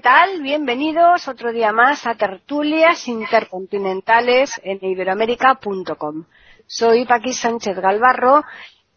[0.00, 0.40] Tal?
[0.40, 6.24] Bienvenidos otro día más a Tertulias Intercontinentales en iberoamérica.com.
[6.66, 8.42] Soy Paqui Sánchez Galvarro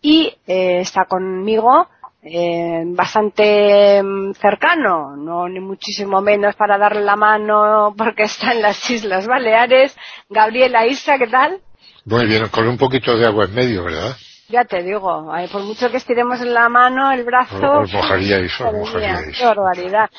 [0.01, 1.89] y eh, está conmigo
[2.21, 8.61] eh, bastante mm, cercano, no ni muchísimo menos para darle la mano porque está en
[8.61, 9.95] las Islas Baleares.
[10.29, 11.59] Gabriela Isa, ¿qué tal?
[12.05, 14.15] Muy bien, con un poquito de agua en medio, ¿verdad?
[14.49, 17.79] Ya te digo, ay, por mucho que estiremos la mano, el brazo...
[17.79, 19.37] Os mojaríais, os mojaríais.
[19.37, 20.09] Qué barbaridad.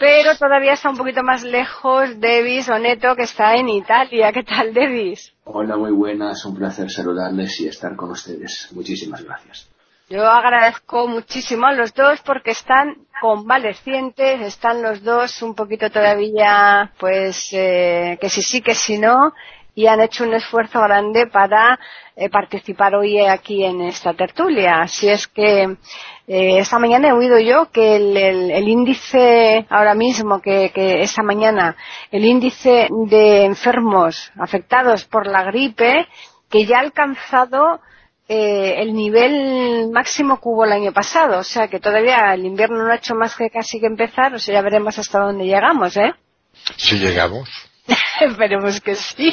[0.00, 4.32] Pero todavía está un poquito más lejos Devis Oneto, que está en Italia.
[4.32, 5.30] ¿Qué tal, Devis?
[5.44, 6.42] Hola, muy buenas.
[6.46, 8.70] Un placer saludarles y estar con ustedes.
[8.72, 9.68] Muchísimas gracias.
[10.08, 16.92] Yo agradezco muchísimo a los dos porque están convalecientes, están los dos un poquito todavía,
[16.98, 19.34] pues, eh, que si sí, que si no,
[19.80, 21.80] y han hecho un esfuerzo grande para
[22.14, 24.82] eh, participar hoy aquí en esta tertulia.
[24.82, 28.14] Así es que eh, esta mañana he oído yo que el,
[28.52, 31.76] el, índice ahora mismo, que, que, esta mañana,
[32.10, 36.06] el índice de enfermos afectados por la gripe,
[36.50, 37.80] que ya ha alcanzado
[38.28, 41.38] eh, el nivel máximo que hubo el año pasado.
[41.38, 44.34] O sea que todavía el invierno no ha hecho más que casi que empezar.
[44.34, 46.12] O sea, ya veremos hasta dónde llegamos, ¿eh?
[46.76, 47.69] Si llegamos.
[48.20, 49.32] Esperemos que sí.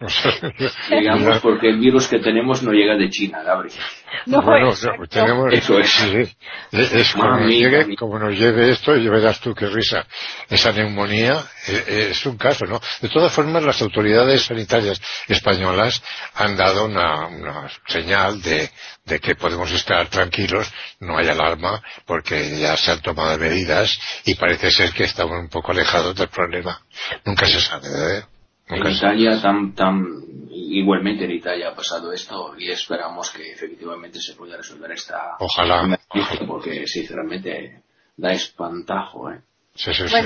[0.90, 3.78] Llegamos porque el virus que tenemos no llega de China, Gabriel.
[4.26, 5.06] No, bueno, exacto.
[5.08, 5.90] tenemos, Eso es.
[5.90, 6.36] sí,
[6.72, 10.04] es, es como, nos llegue, como nos lleve esto, y verás tú qué risa.
[10.48, 12.80] Esa neumonía eh, es un caso, ¿no?
[13.00, 16.02] De todas formas, las autoridades sanitarias españolas
[16.34, 18.70] han dado una, una señal de,
[19.10, 24.36] de que podemos estar tranquilos, no hay alarma, porque ya se han tomado medidas y
[24.36, 26.80] parece ser que estamos un poco alejados del problema.
[27.24, 28.22] Nunca se sabe, ¿eh?
[28.68, 30.06] En se Italia, tan, tan,
[30.50, 35.98] igualmente en Italia ha pasado esto y esperamos que efectivamente se pueda resolver esta Ojalá.
[36.46, 37.82] porque sinceramente
[38.16, 39.40] da espantajo, ¿eh?
[39.74, 40.16] Sí, sí, sí.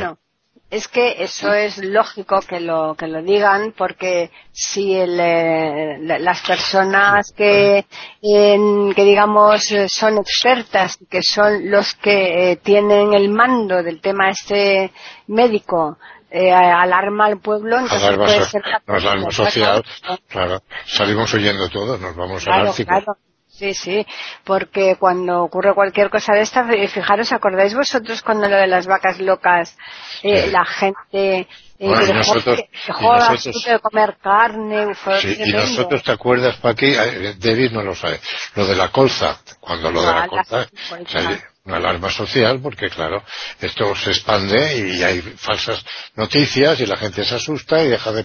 [0.70, 6.18] Es que eso es lógico que lo que lo digan porque si el, eh, la-
[6.18, 7.84] las personas que
[8.22, 14.00] en- que digamos eh, son expertas que son los que eh, tienen el mando del
[14.00, 14.90] tema este
[15.28, 15.96] médico
[16.30, 19.84] eh, alarma al pueblo entonces alarma, puede ser alarma social,
[20.28, 22.88] claro, salimos huyendo todos, nos vamos al Claro, Ártico.
[22.88, 23.18] claro.
[23.56, 24.04] Sí, sí,
[24.44, 28.86] porque cuando ocurre cualquier cosa de esta, eh, fijaros, ¿acordáis vosotros cuando lo de las
[28.86, 29.76] vacas locas,
[30.24, 30.50] eh, Sí.
[30.50, 31.46] la gente
[31.78, 34.94] eh, Bueno, dejó, nosotros- dejó nosotros- de comer carne?
[35.20, 36.86] Sí, y nosotros, ¿te acuerdas, Paqui?
[36.86, 38.20] Eh, David no lo sabe.
[38.54, 41.12] Lo de la colza, cuando lo de la la colza, colza.
[41.12, 43.22] sale una alarma social, porque claro,
[43.58, 45.82] esto se expande y hay falsas
[46.14, 48.22] noticias y la gente se asusta y deja de,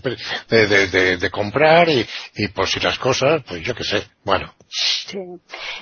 [0.49, 2.05] de, de- de- de comprar y,
[2.35, 4.53] y por si las cosas, pues yo qué sé, bueno.
[4.67, 5.17] Sí.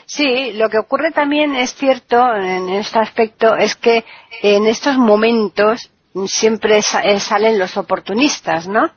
[0.06, 4.06] Sí, lo que ocurre también es cierto en este aspecto es que
[4.44, 5.89] en estos momentos
[6.28, 8.91] siempre sa- eh, salen los oportunistas, ¿no?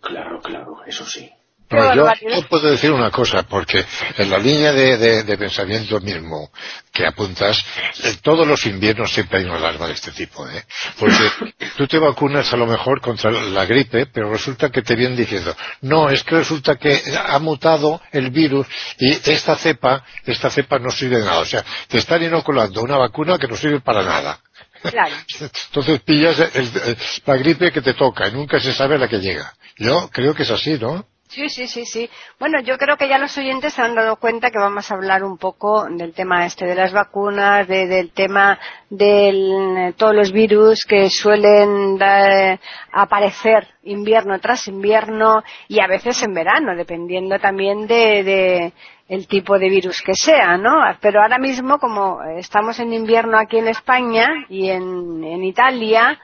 [0.00, 1.30] Claro, claro, eso sí.
[1.68, 2.04] Bueno, yo,
[2.48, 3.84] puedo decir una cosa, porque
[4.18, 6.50] en la línea de, de- de pensamiento mismo
[6.92, 7.58] que apuntas,
[8.04, 10.64] en todos los inviernos siempre hay una alarma de este tipo, ¿eh?
[10.98, 11.30] Porque
[11.76, 15.56] tú te vacunas a lo mejor contra la gripe, pero resulta que te vienen diciendo,
[15.82, 18.66] no, es que resulta que ha mutado el virus
[18.98, 21.40] y esta cepa, esta cepa no sirve de nada.
[21.40, 24.40] O sea, te están inoculando una vacuna que no sirve para nada.
[24.82, 25.14] Claro.
[25.68, 29.08] Entonces pillas el- el- la gripe que te toca y nunca se sabe a la
[29.08, 29.52] que llega.
[29.78, 31.06] Yo creo que es así, ¿no?
[31.28, 32.08] Sí, sí, sí, sí.
[32.38, 35.24] Bueno, yo creo que ya los oyentes se han dado cuenta que vamos a hablar
[35.24, 38.58] un poco del tema este de las vacunas, de- del tema
[38.88, 42.58] de todos los virus que suelen da-
[42.92, 48.72] aparecer invierno tras invierno y a veces en verano, dependiendo también de, de
[49.08, 50.80] el tipo de virus que sea, ¿no?
[51.00, 56.18] Pero ahora mismo, como estamos en invierno aquí en España y en, en Italia,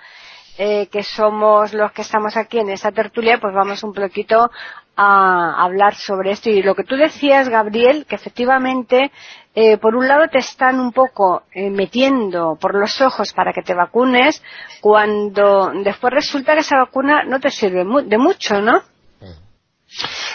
[0.58, 4.50] eh, que somos los que estamos aquí en esta tertulia, pues vamos un poquito
[4.96, 6.50] a hablar sobre esto.
[6.50, 9.10] Y lo que tú decías, Gabriel, que efectivamente,
[9.54, 13.62] eh, por un lado te están un poco eh, metiendo por los ojos para que
[13.62, 14.42] te vacunes,
[14.80, 18.82] cuando después resulta que esa vacuna no te sirve de mucho, ¿no?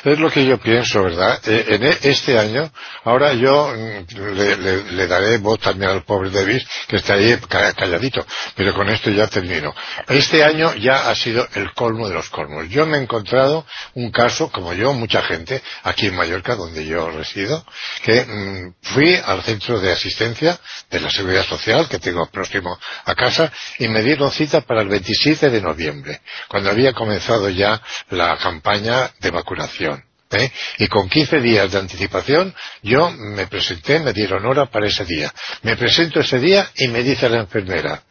[0.10, 1.40] Es lo que yo pienso, ¿verdad?
[1.46, 2.72] Eh, en e, este año,
[3.04, 7.38] ahora yo mm, le, daré voz también al pobre Davis, que está ahí
[7.76, 8.26] calladito,
[8.56, 9.74] pero con esto ya termino.
[10.08, 12.70] Este año ya ha sido el colmo de los colmos.
[12.70, 13.66] Yo me he encontrado
[13.96, 17.66] un caso, como yo, mucha gente, aquí en Mallorca, donde yo resido,
[18.04, 20.60] que mm, fui al centro de asistencia
[20.90, 24.90] de la Seguridad Social, que tengo próximo a casa, y me dieron cita para el
[24.90, 29.97] 27 de noviembre, cuando había comenzado ya la campaña de vacunación.
[30.32, 30.52] ¿Eh?
[30.80, 35.34] Y con 15 días de anticipación yo me presenté, me dieron hora para ese día.
[35.64, 38.04] Me presento ese día y me dice la enfermera,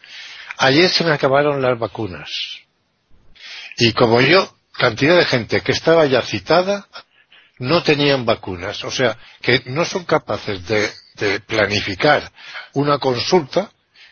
[0.59, 2.31] ayer se me acabaron las vacunas.
[3.79, 6.87] Y como yo, cantidad de gente que estaba ya citada,
[7.59, 8.83] no tenían vacunas.
[8.85, 10.91] O sea, que no son capaces de,
[11.47, 12.31] planificar
[12.75, 13.71] una consulta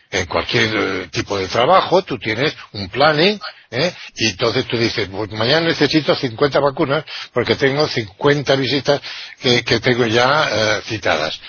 [0.09, 3.39] en cualquier eh, tipo de trabajo, tú tienes un planning
[3.75, 3.93] ¿eh?
[4.15, 9.01] Y entonces tú dices, pues mañana necesito 50 vacunas porque tengo 50 visitas
[9.41, 11.39] que, tengo ya eh, citadas.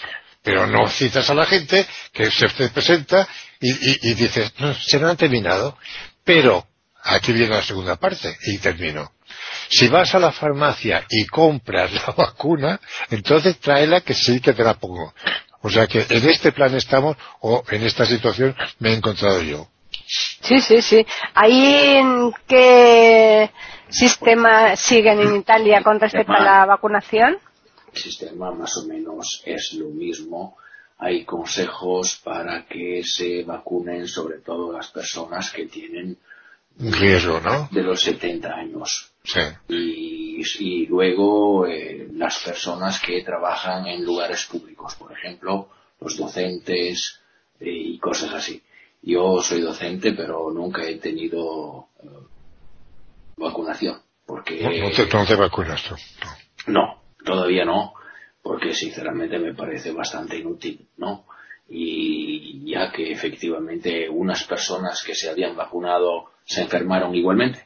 [0.43, 3.26] Pero no citas a la gente que se presenta
[3.61, 5.76] y, y, y dices, no, se no han terminado.
[6.25, 6.67] Pero,
[7.02, 9.12] aquí viene la segunda parte y termino.
[9.69, 12.81] Si vas a la farmacia y compras la vacuna,
[13.11, 15.14] entonces tráela que sí que te la pongo.
[15.62, 19.69] O sea que en este plan estamos, o en esta situación me he encontrado yo.
[19.91, 21.06] Sí, sí, sí.
[21.35, 23.50] ¿Ahí en qué
[23.88, 27.38] sistema siguen en Italia con respecto a la vacunación?
[27.93, 30.56] El sistema más o menos es lo mismo.
[30.99, 36.17] Hay consejos para que se vacunen sobre todo las personas que tienen
[36.79, 37.69] riesgo, ¿no?
[37.71, 39.12] De los 70 años.
[39.25, 39.41] Sí.
[39.69, 45.69] Y, luego eh, las personas que trabajan en lugares públicos, por ejemplo,
[46.00, 47.21] los docentes
[47.59, 48.62] eh, y cosas así.
[49.06, 52.08] Yo soy docente, pero nunca he tenido eh,
[53.37, 54.03] vacunación.
[54.26, 55.94] Porque, no, te, vacunas tú.
[56.67, 57.00] No.
[57.25, 57.94] todavía no,
[58.43, 61.25] porque sinceramente me parece bastante inútil, ¿no?
[61.69, 67.64] Y ya que efectivamente unas personas que se habían vacunado se enfermaron igualmente.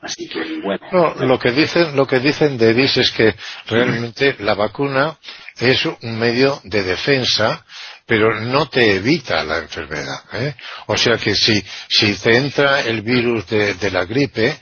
[0.00, 1.14] Así que bueno.
[1.26, 3.34] lo que dicen, lo que dicen de es que
[3.66, 5.18] realmente la vacuna
[5.58, 7.64] es un medio de defensa
[8.06, 10.22] pero no te evita la enfermedad.
[10.32, 10.54] ¿eh?
[10.86, 14.58] O sea que si, si te entra el virus de, la gripe,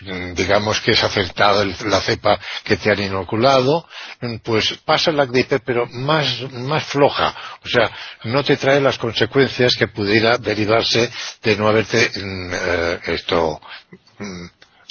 [0.00, 3.86] mm, digamos que es acertada la cepa que te han inoculado,
[4.20, 7.34] mm, pues pasa la gripe pero más, más floja.
[7.64, 7.90] O sea,
[8.24, 11.10] no te trae las consecuencias que pudiera derivarse
[11.42, 13.60] de no haberte mm, eh, esto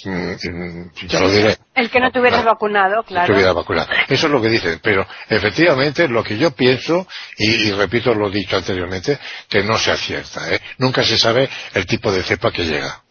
[0.03, 1.57] ya lo diré.
[1.73, 3.35] El que no te hubiera vacunado, claro.
[3.35, 7.07] Eso es lo que dicen, pero efectivamente lo que yo pienso,
[7.37, 9.19] y, repito lo dicho anteriormente,
[9.49, 10.53] que no se acierta.
[10.53, 10.59] ¿eh?
[10.77, 13.03] Nunca se sabe el tipo de cepa que llega.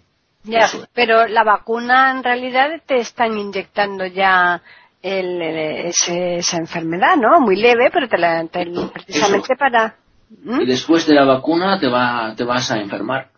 [0.45, 4.63] Ya, pero la vacuna en realidad te están inyectando ya
[5.03, 7.41] esa enfermedad, ¿no?
[7.41, 8.47] Muy leve, pero te la,
[8.93, 9.97] precisamente para...
[10.43, 10.61] ¿Mm?
[10.61, 13.31] Y después de la vacuna te, va, te vas a enfermar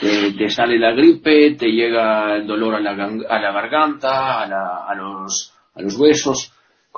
[0.00, 4.94] te, sale la gripe, te llega el dolor a la, a la garganta, a, a,
[4.94, 6.52] los, a los huesos.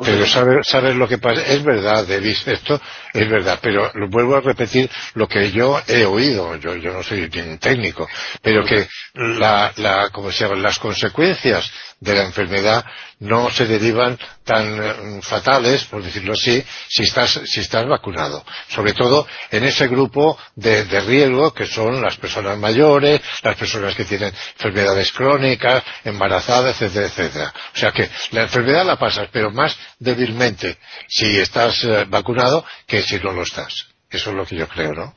[0.04, 2.80] Pero sabes, sabes lo que pasa, es verdad, David, esto
[3.12, 7.28] es verdad, pero vuelvo a repetir lo que yo he oído, yo, yo no soy
[7.28, 8.08] técnico,
[8.40, 12.84] pero que la, la, se llama, las consecuencias de la enfermedad
[13.20, 18.44] no se derivan tan eh, fatales, por decirlo así, si estás, si estás vacunado.
[18.68, 24.04] Sobre todo en ese grupo de, riesgo que son las personas mayores, las personas que
[24.04, 27.54] tienen enfermedades crónicas, embarazadas, etcétera, etcétera.
[27.74, 33.02] O sea que la enfermedad la pasas, pero más débilmente si estás eh, vacunado que
[33.02, 33.88] si no lo estás.
[34.10, 35.14] Eso es lo que yo creo, ¿no?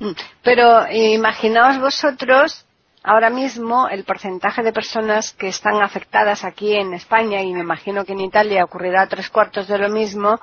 [0.00, 0.12] Mm,
[0.42, 2.63] pero imaginaos vosotros
[3.04, 8.04] ahora mismo el porcentaje de personas que están afectadas aquí en España y me imagino
[8.04, 10.40] que en Italia ocurrirá tres cuartos de lo mismo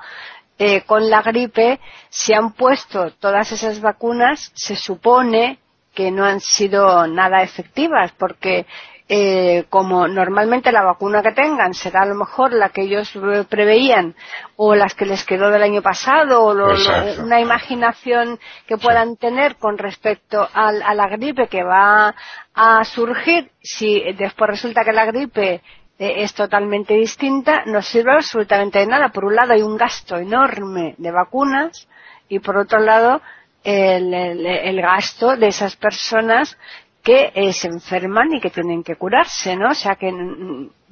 [0.58, 5.58] eh, con la gripe, se han puesto todas esas vacunas, se supone
[5.92, 8.64] que no han sido nada efectivas porque
[9.08, 13.12] eh, como normalmente la vacuna que tengan será a lo mejor la que ellos
[13.48, 14.14] preveían
[14.56, 19.76] o las que les quedó del año pasado o una imaginación que puedan tener con
[19.76, 22.14] respecto a la gripe que va
[22.54, 23.50] a surgir.
[23.60, 25.60] Si después resulta que la gripe eh,
[25.98, 29.08] es totalmente distinta, no sirve absolutamente de nada.
[29.08, 31.88] Por un lado hay un gasto enorme de vacunas
[32.28, 33.20] y por otro lado
[33.64, 36.56] el gasto de esas personas
[37.02, 39.70] que eh, se enferman y que tienen que curarse, ¿no?
[39.70, 40.10] O sea que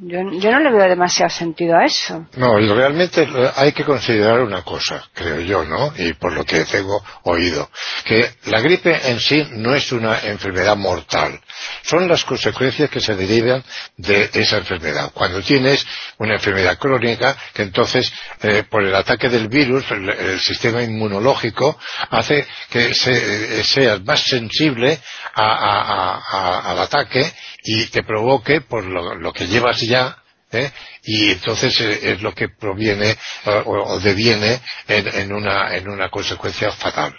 [0.03, 2.27] Yo, yo, no le veo demasiado sentido a eso.
[2.37, 5.93] No, y realmente hay que considerar una cosa, creo yo, ¿no?
[5.95, 7.71] Y por lo que tengo oído,
[8.07, 11.39] que la gripe en sí no es una enfermedad mortal.
[11.83, 13.63] Son las consecuencias que se derivan
[13.99, 15.11] de esa enfermedad.
[15.13, 20.83] Cuando tienes una enfermedad crónica, que entonces, eh, por el ataque del virus, el, sistema
[20.83, 21.79] inmunológico
[22.09, 24.99] hace que se, eh, seas más sensible
[25.35, 27.31] al ataque
[27.65, 30.17] y te provoque, por lo, que llevas ya,
[30.53, 30.71] ¿eh?
[31.05, 33.17] y entonces eh, es lo que proviene
[33.65, 37.15] o, deviene en, una, en una consecuencia fatal.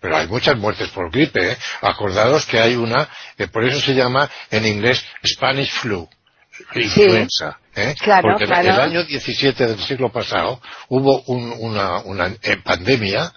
[0.00, 1.52] Pero hay muchas muertes por gripe.
[1.52, 1.56] ¿eh?
[1.80, 3.08] Acordaros que hay una,
[3.52, 6.08] por eso se llama en inglés Spanish flu,
[6.74, 7.58] influenza.
[7.74, 7.94] ¿eh?
[8.20, 12.34] Porque en el año 17 del siglo pasado hubo una, una
[12.64, 13.32] pandemia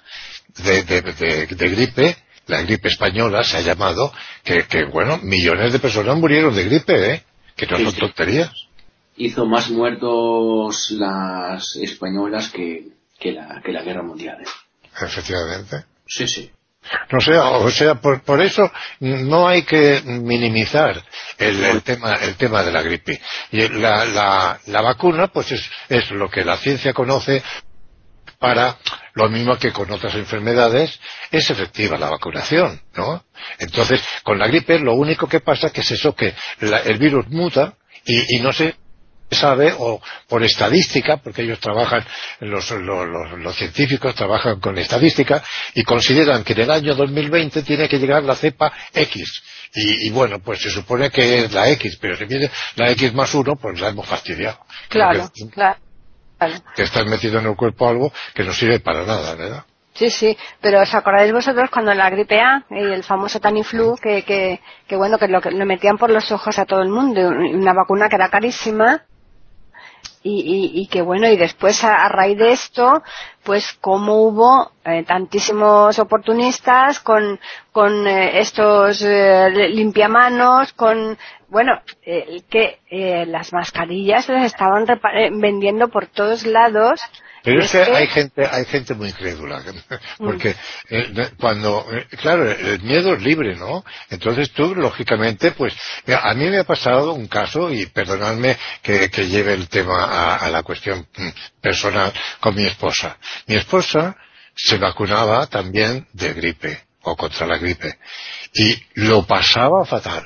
[0.58, 6.18] de, de gripe la gripe española se ha llamado, que, que bueno, millones de personas
[6.18, 7.24] murieron de gripe, ¿eh?
[7.56, 8.52] Que no son tonterías.
[9.18, 12.88] Hizo más muertos las españolas que,
[13.18, 14.38] que, la, que la guerra mundial.
[14.42, 14.50] ¿eh?
[15.02, 15.86] Efectivamente.
[16.06, 16.52] Sí, sí.
[17.12, 21.04] No sea, o sea, por, por, eso no hay que minimizar
[21.38, 23.20] el, el, tema, el tema de la gripe.
[23.52, 27.42] Y la, la, la vacuna, pues es, es lo que la ciencia conoce
[28.39, 28.77] para
[29.13, 31.00] lo mismo que con otras enfermedades
[31.32, 33.24] es efectiva la vacunación, ¿no?
[33.60, 37.75] Entonces, con la gripe lo único que pasa que es eso que el virus muta
[38.06, 38.75] y, no se
[39.32, 42.06] sabe o por estadística porque ellos trabajan
[42.42, 47.98] los, los, científicos trabajan con estadística y consideran que en el año 2020 tiene que
[47.98, 49.42] llegar la cepa X.
[49.74, 53.34] Y, bueno pues se supone que es la X pero si viene la X más
[53.34, 54.60] uno pues la hemos fastidiado.
[54.89, 55.85] Claro claro
[56.75, 59.65] que estás metido en el cuerpo algo que no sirve para nada, ¿verdad?
[59.94, 64.24] Sí, sí, pero ¿os acordáis vosotros cuando la gripe A y el famoso Taniflu, que,
[64.24, 67.30] que, que bueno, que lo, que lo metían por los ojos a todo el mundo,
[67.30, 69.04] una vacuna que era carísima,
[70.27, 73.03] y, y, que bueno, y después a, raíz de esto,
[73.44, 77.39] pues como hubo eh, tantísimos oportunistas con,
[77.72, 81.15] con eh, estos eh, limpiamanos, con,
[81.48, 81.79] bueno,
[82.50, 82.79] que
[83.27, 84.86] las mascarillas las estaban
[85.39, 87.00] vendiendo por todos lados
[87.46, 89.62] pero es que hay gente, hay gente muy crédula,
[90.18, 90.56] porque
[90.90, 93.86] eh, cuando, eh, claro, el miedo es libre, ¿no?
[94.10, 95.75] Entonces tú, lógicamente, pues,
[96.08, 100.64] a mí me ha pasado un caso, y perdonadme que, lleve el tema a, la
[100.64, 101.30] cuestión mm,
[101.62, 103.18] personal con mi esposa.
[103.46, 104.18] Mi esposa
[104.56, 108.00] se vacunaba también de gripe, o contra la gripe,
[108.56, 110.25] y lo pasaba fatal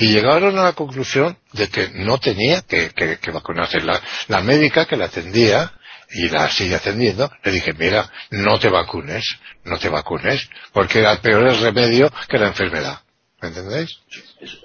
[0.00, 2.92] y llegaron a la conclusión de que no tenía que,
[3.32, 3.80] vacunarse.
[3.80, 5.72] La, la, médica que la atendía
[6.10, 11.18] y la sigue atendiendo, le dije, mira, no te vacunes, no te vacunes, porque el
[11.18, 13.00] peor es remedio que la enfermedad.
[13.40, 14.00] ¿Me entendéis?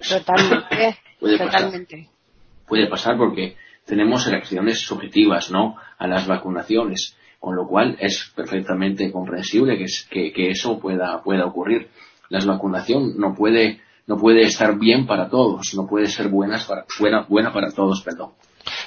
[0.07, 1.97] Totalmente, puede totalmente.
[1.97, 8.31] Pasar, puede pasar porque tenemos reacciones subjetivas, ¿no?, a las vacunaciones, con lo cual es
[8.35, 11.89] perfectamente comprensible que, que, eso pueda, pueda ocurrir.
[12.29, 16.85] La vacunación no puede, no puede estar bien para todos, no puede ser buenas para,
[16.99, 18.31] buena, buena para todos, perdón.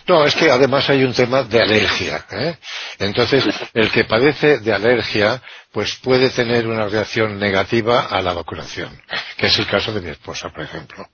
[0.07, 2.25] No, es que además hay un tema de alergia.
[2.31, 2.57] ¿eh?
[2.99, 3.45] Entonces,
[3.75, 5.43] el que padece de alergia
[5.77, 8.99] pues puede tener una reacción negativa a la vacunación,
[9.37, 11.07] que es el caso de mi esposa, por ejemplo.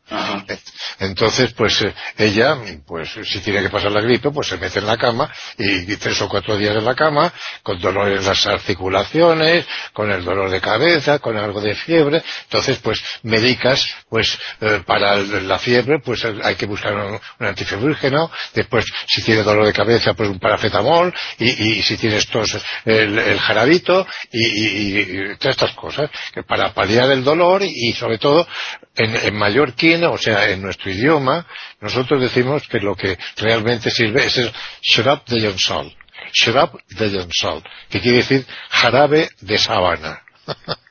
[1.01, 2.57] Entonces, pues eh, ella,
[2.87, 6.23] pues si tiene que pasar la gripe, pues se mete en la cama y, tres
[6.23, 7.33] o cuatro días en la cama,
[7.65, 12.23] con dolor en las articulaciones, con el dolor de cabeza, con algo de fiebre.
[12.45, 18.82] Entonces, pues medicas, pues eh, para la fiebre, pues hay que buscar un, un Después,
[19.07, 21.13] si tiene dolor de cabeza, pues un parafetamol.
[21.39, 24.07] Y, si tienes tos, el, jarabito.
[24.33, 28.47] Y, todas estas cosas, que para paliar el dolor y, sobre todo
[28.97, 31.47] en, en mallorquín, o sea, en nuestro idioma,
[31.81, 35.95] nosotros decimos que lo que realmente sirve es el shrub de Jonsol.
[36.33, 40.23] Shrub de Jonsol, que quiere decir jarabe de sábana.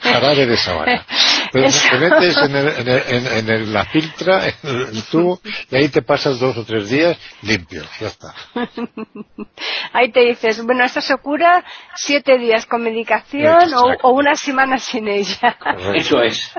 [0.00, 1.06] Jarabe de sabana.
[1.52, 5.38] Pues te metes en, el, en, la filtra, en el tubo,
[5.70, 7.82] y ahí te pasas dos o tres días limpio.
[8.00, 8.34] Ya está.
[9.92, 11.62] Ahí te dices, bueno, esto se cura
[11.94, 13.70] siete días con medicación
[14.02, 15.58] o, una semana sin ella.
[15.94, 16.54] Eso es.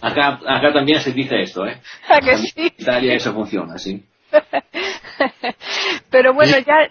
[0.00, 1.80] Acá, acá también se dice esto, ¿eh?
[2.08, 4.02] En Italia eso funciona, sí.
[6.10, 6.88] Pero bueno, ya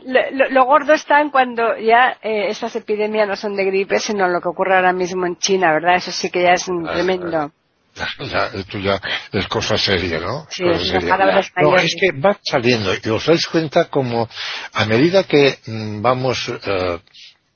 [0.50, 4.42] lo, gordo está en cuando ya eh, esas epidemias no son de gripe, sino lo
[4.42, 5.96] que ocurre ahora mismo en China, ¿verdad?
[5.96, 7.52] Eso sí que ya es un tremendo.
[7.96, 9.00] Ya, esto ya
[9.32, 10.48] es cosa seria, ¿no?
[10.50, 10.94] Sí, es
[11.62, 14.28] No, es que va saliendo y os dais cuenta como
[14.74, 17.00] a medida que mm, vamos eh,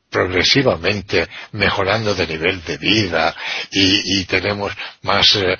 [0.09, 3.35] progresivamente mejorando de nivel de vida
[3.71, 4.73] y, tenemos
[5.03, 5.57] más eh,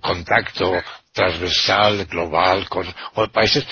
[0.00, 2.86] contacto transversal, global, con
[3.32, 3.66] países,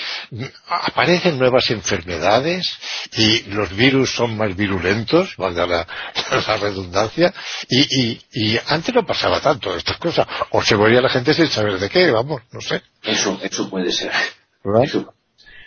[0.67, 2.67] aparecen nuevas enfermedades
[3.15, 5.87] y los virus son más virulentos, valga la,
[6.47, 7.33] la redundancia,
[7.69, 11.79] y, y, antes no pasaba tanto estas cosas, o se moría la gente sin saber
[11.79, 12.81] de qué, vamos, no sé.
[13.03, 14.11] Eso, eso puede ser.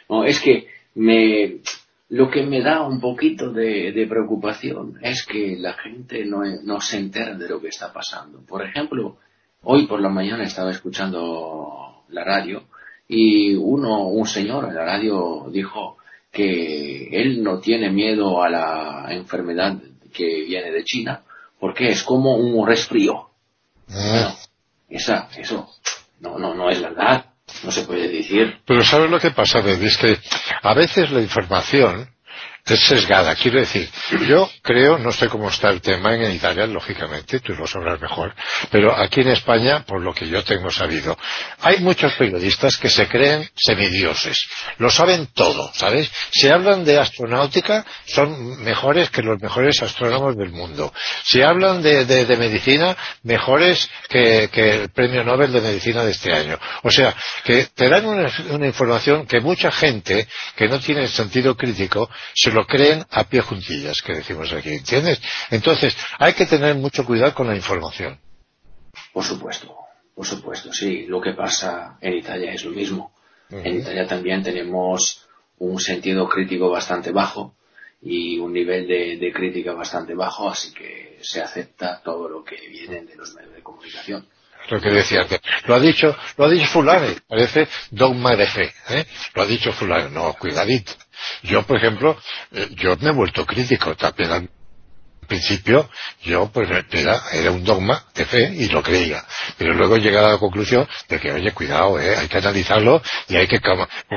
[0.09, 1.57] no, es que me,
[2.13, 6.99] lo que me da un poquito de, preocupación es que la gente no, no se
[6.99, 8.41] entera de lo que está pasando.
[8.47, 9.19] Por ejemplo,
[9.65, 12.65] Hoy por la mañana estaba escuchando la radio
[13.07, 15.99] y uno, un señor en la radio dijo
[16.33, 19.77] que él no tiene miedo a la enfermedad
[20.13, 21.23] que viene de China
[21.61, 23.29] porque es como un resfrío.
[23.89, 24.35] Ah.
[24.89, 25.69] esa, eso
[26.21, 27.27] no, no, no es verdad.
[27.65, 28.61] No se puede decir.
[28.67, 30.19] Pero ¿sabes lo que pasa, Es que
[30.63, 32.12] a veces la información
[32.65, 33.35] es sesgada.
[33.35, 33.89] Quiero decir,
[34.29, 38.35] yo creo, no sé cómo está el tema en Italia, lógicamente, tú lo sabrás mejor,
[38.71, 41.19] pero aquí en España, por lo que yo tengo sabido,
[41.61, 44.47] hay muchos periodistas que se creen semidioses.
[44.79, 46.11] Lo saben todo, ¿sabes?
[46.31, 50.93] Si hablan de astronáutica, son mejores que los mejores astrónomos del mundo.
[51.25, 56.59] Si hablan de, medicina, mejores que, el premio Nobel de Medicina de este año.
[56.83, 57.15] O sea,
[57.45, 62.52] que te dan una, una información que mucha gente que no tiene sentido crítico se
[62.53, 65.21] lo creen a pie juntillas, que decimos aquí, ¿entiendes?
[65.51, 68.19] Entonces, hay que tener mucho cuidado con la información.
[69.13, 69.75] Por supuesto,
[70.15, 71.07] por supuesto, sí.
[71.07, 73.13] Lo que pasa en Italia es lo mismo.
[73.51, 75.27] En Italia también tenemos
[75.59, 77.55] un sentido crítico bastante bajo
[78.01, 83.03] y un nivel de, crítica bastante bajo, así que se acepta todo lo que viene
[83.03, 84.27] de los medios de comunicación
[84.69, 85.41] lo que decía antes.
[85.67, 89.05] Lo ha dicho, lo ha dicho fulano, parece dogma de fe, ¿eh?
[89.35, 90.93] Lo ha dicho fulano, no, cuidadito.
[91.43, 92.19] Yo, por ejemplo,
[92.53, 94.51] eh, yo me he vuelto crítico también al
[95.27, 95.89] principio.
[96.23, 99.25] Yo pues era, era un dogma de fe y lo creía.
[99.57, 103.03] Pero luego he llegado a la conclusión de que oye cuidado eh, hay que analizarlo
[103.29, 103.61] y hay que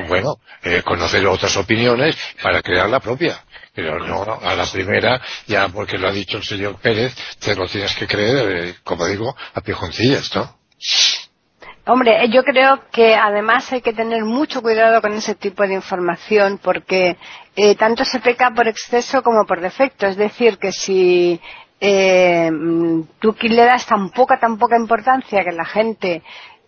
[0.08, 3.42] bueno eh, conocer otras opiniones para crear la propia.
[3.74, 7.66] Pero no a la primera ya porque lo ha dicho el señor Pérez te lo
[7.66, 10.65] tienes que creer como digo a piejoncillas ¿no?
[11.88, 15.74] Hombre, eh, yo creo que además hay que tener mucho cuidado con ese tipo de
[15.74, 17.16] información porque
[17.54, 20.06] eh, tanto se peca por exceso como por defecto.
[20.06, 21.40] Es decir, que si
[21.80, 22.50] eh,
[23.20, 26.22] tú le das tan poca, tan poca importancia que la gente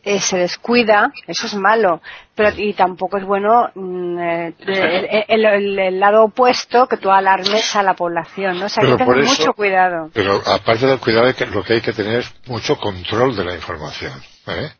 [0.04, 2.00] eh, se descuida, eso es malo.
[2.36, 4.18] Pero, y tampoco es bueno mm,
[4.60, 8.60] el, lado opuesto que tú alarmes a la población.
[8.60, 8.66] ¿no?
[8.66, 10.10] O sea, hay que tener mucho cuidado.
[10.14, 14.12] Pero aparte del cuidado, lo que hay que tener es mucho control de la información.
[14.56, 14.72] ¿Eh?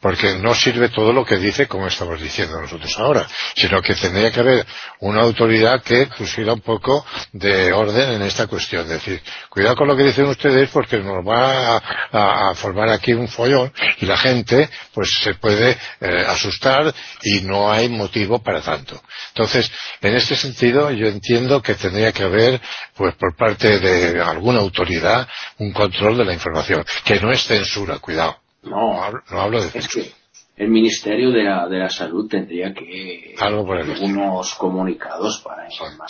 [0.00, 4.30] porque no sirve todo lo que dice como estamos diciendo nosotros ahora, sino que tendría
[4.30, 4.66] que haber
[5.00, 8.82] una autoridad que pusiera un poco de orden en esta cuestión.
[8.82, 11.78] Es decir, cuidado con lo que dicen ustedes porque nos va
[12.12, 17.72] a, formar aquí un follón y la gente pues se puede eh, asustar y no
[17.72, 19.02] hay motivo para tanto.
[19.28, 22.60] Entonces, en este sentido yo entiendo que tendría que haber
[22.94, 25.26] pues por parte de alguna autoridad
[25.58, 29.88] un control de la información, que no es censura, cuidado no, no hablo de es
[29.88, 30.12] que
[30.56, 36.08] el Ministerio de la, de la Salud tendría que algo por algunos comunicados para informar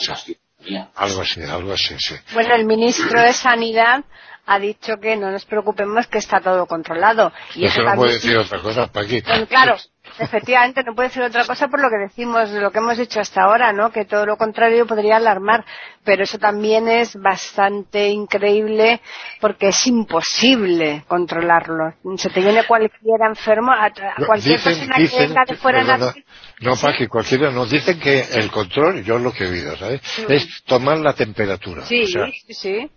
[0.94, 2.14] Algo así, algo así, sí.
[2.32, 4.04] Bueno, el ministro de Sanidad
[4.46, 7.33] ha dicho que no nos preocupemos que está todo controlado.
[7.54, 9.22] Y eso, no puede decir otra cosa, Paqui.
[9.22, 9.76] claro,
[10.18, 13.42] efectivamente no puede decir otra cosa por lo que decimos, lo que hemos dicho hasta
[13.42, 13.90] ahora, ¿no?
[13.90, 15.64] Que todo lo contrario podría alarmar.
[16.04, 19.00] Pero eso también es bastante increíble
[19.40, 21.94] porque es imposible controlarlo.
[22.18, 23.90] Se te viene cualquiera enfermo, a,
[24.26, 26.14] cualquier persona que venga de fuera de la...
[26.61, 30.02] No, Paqui, cualquiera nos dicen que el control, yo lo que he oído, ¿sabes?
[30.28, 31.87] Es tomar la temperatura.
[31.87, 32.90] Sí, sí, sí.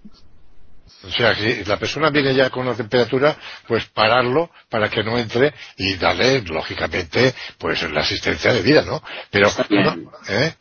[1.04, 5.18] O sea, si la persona viene ya con una temperatura, pues pararlo para que no
[5.18, 9.02] entre y darle, lógicamente, pues la asistencia de vida, ¿no?
[9.32, 9.50] Pero,
[10.30, 10.54] ¿eh?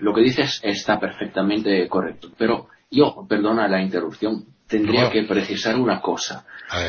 [0.00, 2.30] lo, que dices está perfectamente correcto.
[2.36, 6.44] Pero yo, perdona la interrupción, tendría que precisar una cosa.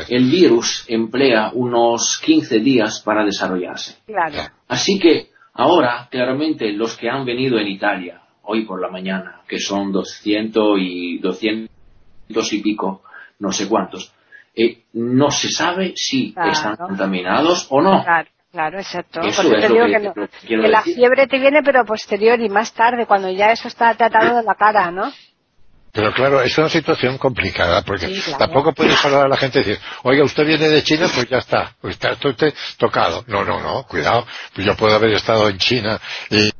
[0.08, 3.96] El virus emplea unos 15 días para desarrollarse.
[4.06, 4.50] Claro.
[4.66, 9.58] Así que ahora, claramente, los que han venido en Italia hoy por la mañana, que
[9.58, 11.67] son 200 y 200
[12.28, 13.02] dos y pico,
[13.38, 14.12] no sé cuántos,
[14.54, 18.02] eh, no se sabe si están contaminados o no.
[18.02, 18.28] Claro.
[18.50, 19.20] Claro, exacto.
[19.20, 24.38] que, la fiebre te viene pero posterior y más tarde, cuando ya eso está tratado
[24.38, 25.12] de la cara, ¿no?
[25.92, 29.82] Pero claro, es una situación complicada, porque tampoco puedes hablar a la gente y decir,
[30.02, 33.24] oiga, usted viene de China, pues ya está, pues está usted tocado.
[33.26, 36.50] No, no, no, cuidado, pues yo puedo haber estado en China y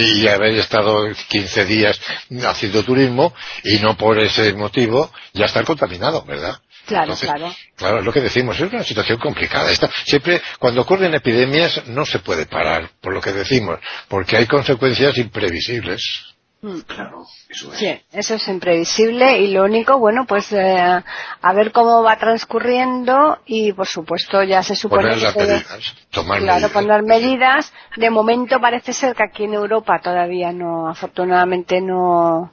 [0.00, 2.00] y haber estado 15 días
[2.46, 3.34] haciendo turismo
[3.64, 6.58] y no por ese motivo ya estar contaminado, ¿verdad?
[6.86, 7.54] Claro, claro.
[7.76, 9.70] Claro, es lo que decimos, es una situación complicada.
[9.70, 14.46] Esta, siempre, cuando ocurren epidemias, no se puede parar, por lo que decimos, porque hay
[14.46, 16.29] consecuencias imprevisibles.
[16.62, 16.80] Mm.
[16.86, 17.78] Claro, eso es.
[17.78, 23.38] Sí, eso es imprevisible y lo único, bueno, pues eh, a ver cómo va transcurriendo
[23.46, 26.72] y por supuesto ya se supone poner las que medidas, tomar claro, medidas.
[26.72, 27.72] poner medidas.
[27.96, 32.52] De momento parece ser que aquí en Europa todavía no, afortunadamente no,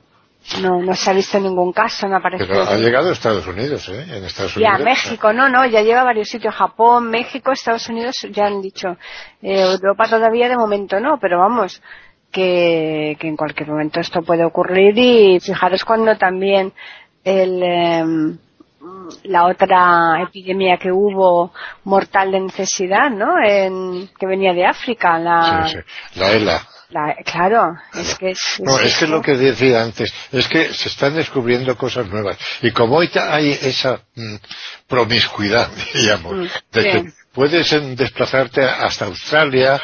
[0.62, 2.48] no, no se ha visto ningún caso, no ha aparecido.
[2.48, 4.06] Pero ha llegado a Estados Unidos, ¿eh?
[4.10, 4.86] En Estados Ya, Unidos.
[4.86, 8.96] México, no, no, ya lleva a varios sitios, Japón, México, Estados Unidos, ya han dicho.
[9.42, 11.82] Eh, Europa todavía de momento no, pero vamos,
[12.32, 16.74] que, que en cualquier momento esto puede ocurrir y fijaros cuando también
[17.24, 18.38] el, em,
[19.24, 21.52] la otra epidemia que hubo
[21.84, 23.36] mortal de necesidad, ¿no?
[23.44, 25.74] En, que venía de África, la, Sí,
[26.14, 26.20] sí.
[26.20, 26.62] La ELA.
[26.90, 30.90] la- claro, es que es, No, es que lo que decía antes, es que se
[30.90, 32.38] están descubriendo cosas nuevas.
[32.62, 34.36] Y como hoy hay esa mm,
[34.88, 39.82] promiscuidad, digamos, Mm, de que puedes desplazarte hasta Australia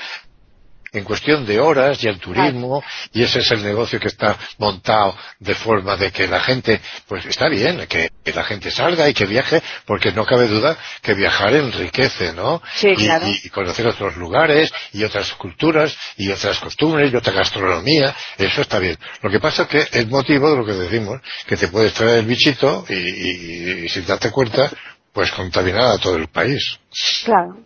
[0.93, 5.17] en cuestión de horas y el turismo, y ese es el negocio que está montado
[5.39, 9.13] de forma de que la gente, pues está bien, que, que la gente salga y
[9.13, 12.61] que viaje, porque no cabe duda que viajar enriquece, ¿no?
[12.75, 13.25] Sí, y, claro.
[13.27, 18.79] y- conocer otros lugares y otras culturas y otras costumbres y otra gastronomía, eso está
[18.79, 18.97] bien.
[19.21, 22.19] Lo que pasa es que es motivo de lo que decimos, que te puedes traer
[22.19, 24.71] el bichito y, y- y sin darte cuenta,
[25.11, 26.77] pues contaminar a todo el país.
[27.25, 27.57] claro.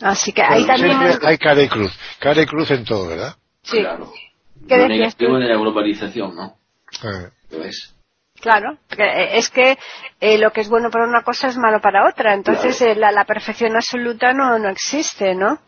[0.00, 0.98] Así que ahí también...
[0.98, 3.34] Siempre hay cara y cruz, cara y cruz en todo, ¿verdad?
[3.62, 4.12] Sí, Claro.
[4.68, 6.58] ¿Qué Lo negativo de la globalización, ¿no?
[7.02, 7.94] Eh, Lo es.
[8.40, 9.78] Claro, que, eh, es que
[10.20, 13.10] eh, lo que es bueno para una cosa es malo para otra, entonces eh, la,
[13.10, 15.58] la perfección absoluta no, no existe, ¿no?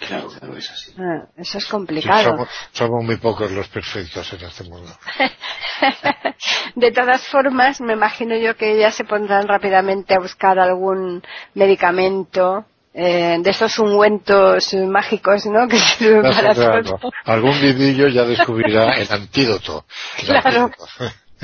[0.00, 0.92] Claro, claro, es así.
[0.98, 2.24] Ah, eso es sí, complicado.
[2.24, 4.90] somos, somos muy pocos los perfectos en este mundo.
[6.74, 11.22] De todas formas, me imagino yo que ya se pondrán rápidamente a buscar algún
[11.54, 15.66] medicamento eh, de esos ungüentos mágicos, ¿no?
[15.68, 16.54] Que sirven para.
[16.82, 16.98] ¿no?
[17.24, 19.84] Algún vivillo ya descubrirá el antídoto.
[20.18, 20.62] El Claro.
[20.64, 20.86] antídoto.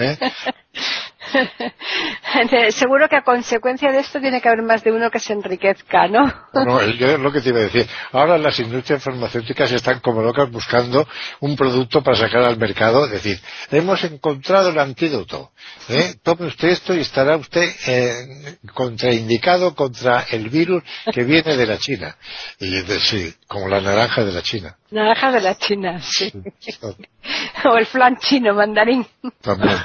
[0.00, 0.18] ¿Eh?
[2.72, 6.08] Seguro que a consecuencia de esto tiene que haber más de uno que se enriquezca,
[6.08, 6.32] ¿no?
[6.52, 7.86] No, yo es lo que te iba a decir.
[8.12, 11.06] Ahora las industrias farmacéuticas están como locas buscando
[11.40, 13.04] un producto para sacar al mercado.
[13.06, 15.52] Es decir, hemos encontrado el antídoto.
[15.88, 16.14] ¿eh?
[16.22, 20.82] Tome usted esto y estará usted eh, contraindicado contra el virus
[21.12, 22.16] que viene de la China.
[22.58, 24.76] Y de- sí, como la naranja de la China.
[24.90, 26.32] Naranja de la China, sí.
[27.64, 29.06] O el flan chino, mandarín.
[29.40, 29.76] También.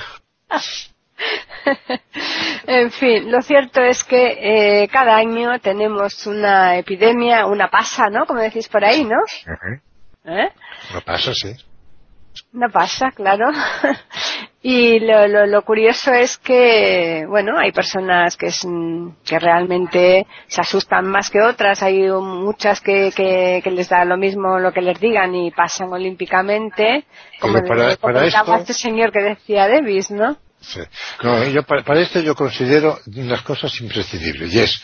[2.67, 8.25] en fin, lo cierto es que eh, cada año tenemos una epidemia, una pasa, ¿no?
[8.25, 9.17] Como decís por ahí, ¿no?
[10.25, 10.49] ¿Eh?
[10.93, 11.55] Lo pasa, sí.
[12.52, 13.48] No pasa, claro.
[14.62, 18.65] y lo, lo, lo curioso es que, bueno, hay personas que, es,
[19.24, 21.84] que realmente se asustan más que otras.
[21.84, 25.91] Hay muchas que, que, que les da lo mismo lo que les digan y pasan
[25.91, 27.06] olímpicamente.
[27.39, 30.38] Como para- le para esto- este señor que decía Davis, ¿no?
[30.62, 30.80] Sí.
[31.24, 34.82] No, yo para, para esto yo considero unas cosas imprescindibles y es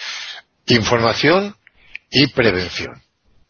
[0.67, 1.55] información
[2.09, 3.01] y prevención.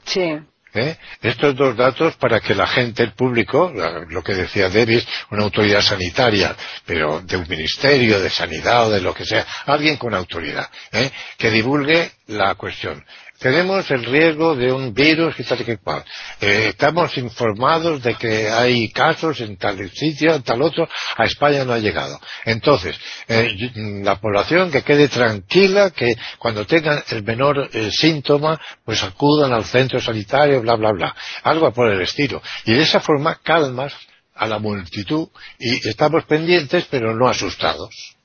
[0.06, 0.40] Sí.
[0.74, 0.98] ¿Eh?
[1.22, 3.72] Estos dos datos para que la gente, el público,
[4.10, 6.56] lo que decía Davis, una autoridad sanitaria,
[6.86, 11.12] pero de un ministerio de sanidad o de lo que sea, alguien con autoridad, ¿eh?
[11.38, 13.04] que divulgue la cuestión.
[13.42, 16.04] Tenemos el riesgo de un virus y tal y cual.
[16.40, 20.88] Estamos informados de que hay casos en tal sitio, en tal otro.
[21.18, 22.20] A España no ha llegado.
[22.46, 22.96] Entonces,
[23.28, 29.02] eh, y- la población que quede tranquila, que cuando tengan el menor eh, síntoma, pues
[29.04, 31.16] acudan al centro sanitario, bla, bla, bla.
[31.42, 32.44] Algo por el estilo.
[32.66, 33.92] Y de esa forma calmas
[34.36, 38.16] a la multitud y estamos pendientes pero no asustados.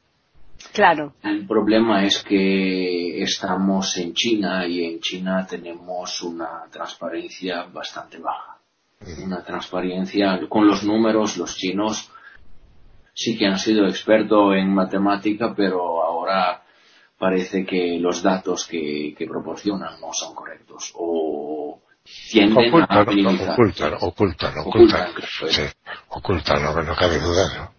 [0.76, 1.14] Claro.
[1.22, 8.58] El problema es que estamos en China y en China tenemos una transparencia bastante baja.
[9.24, 12.10] Una transparencia con los números, los chinos
[13.14, 16.62] sí que han sido expertos en matemática, pero ahora
[17.16, 21.80] parece que los datos que, que proporcionan no son correctos o
[22.54, 23.50] Ocultan, minimizar.
[23.50, 24.58] ocultan, ocultan, ocultan.
[24.58, 25.52] Ocultan, claro.
[25.52, 25.62] Sí,
[26.08, 27.54] ocultan, no, no cabe duda.
[27.54, 27.76] ¿no?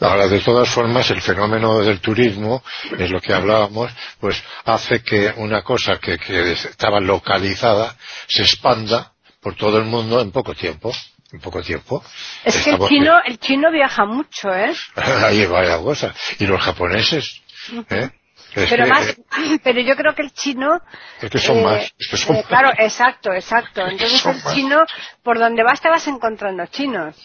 [0.00, 2.62] Ahora, de todas formas, el fenómeno del turismo,
[2.98, 7.96] es lo que hablábamos, pues hace que una cosa que, que estaba localizada
[8.28, 10.92] se expanda por todo el mundo en poco tiempo.
[11.32, 12.04] En poco tiempo.
[12.44, 14.74] Es que el chino, el chino viaja mucho, ¿eh?
[14.96, 16.14] Ahí va la cosa.
[16.38, 17.40] Y los japoneses,
[17.88, 18.10] ¿eh?
[18.54, 19.16] Pero más,
[19.64, 20.80] pero yo creo que el chino
[21.20, 23.86] es que son más, es que son claro, exacto, exacto.
[23.86, 24.84] Entonces el chino,
[25.22, 27.16] por donde vas te vas encontrando chinos.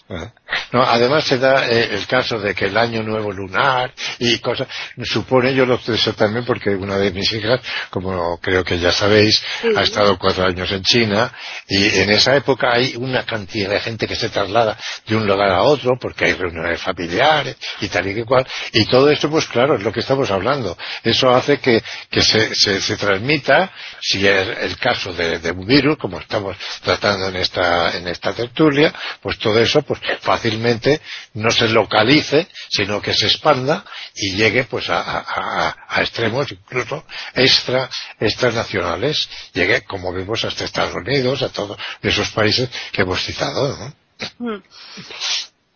[0.72, 4.68] No, además se da el caso de que el año nuevo lunar y cosas,
[5.04, 9.42] supone, yo lo sé también porque una de mis hijas, como creo que ya sabéis,
[9.76, 11.32] ha estado cuatro años en China
[11.68, 15.50] y en esa época hay una cantidad de gente que se traslada de un lugar
[15.50, 18.46] a otro porque hay reuniones familiares y tal y que cual.
[18.74, 20.78] Y todo esto, pues claro, es lo que estamos hablando.
[21.18, 21.82] Eso hace que,
[22.22, 27.98] se, se, transmita, si es el caso de, un virus, como estamos tratando en esta,
[27.98, 31.02] en esta tertulia, pues todo eso, pues fácilmente
[31.34, 37.04] no se localice, sino que se expanda y llegue pues a, extremos incluso
[37.34, 43.76] extra, extranacionales, llegue, como vemos, hasta Estados Unidos, a todos esos países que hemos citado.
[43.76, 44.56] ¿no?
[44.56, 44.64] Mm.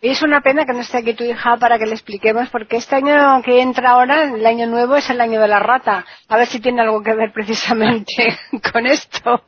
[0.04, 2.76] Y es una pena que no esté aquí tu hija para que le expliquemos, porque
[2.76, 6.04] este año que entra ahora, el año nuevo, es el año de la rata.
[6.28, 8.36] A ver si tiene algo que ver precisamente
[8.72, 9.44] con esto.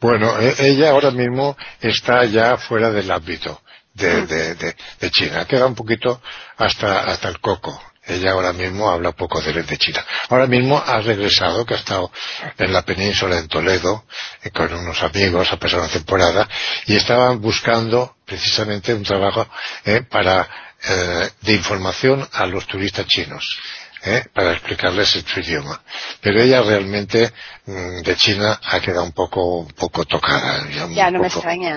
[0.00, 3.60] Bueno, e-, ella ahora mismo está ya fuera del ámbito
[3.92, 5.44] de, de, de, de China.
[5.44, 6.22] Queda un poquito
[6.56, 7.78] hasta, hasta el coco.
[8.08, 10.04] Ella ahora mismo habla poco de, China.
[10.30, 12.10] Ahora mismo ha regresado, que ha estado
[12.56, 14.04] en la península en Toledo,
[14.42, 16.48] eh, con unos amigos a pasar una temporada,
[16.86, 19.46] y estaban buscando precisamente un trabajo
[19.84, 20.48] eh, para,
[20.88, 23.58] eh, de información a los turistas chinos.
[24.16, 24.26] ¿Eh?
[24.32, 25.80] para explicarles su idioma.
[26.20, 27.32] Pero ella realmente
[27.66, 30.66] mm, de China ha quedado un poco, un poco tocada.
[30.90, 31.76] Ya, no me extraña.